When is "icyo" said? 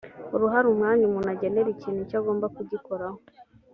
2.01-2.15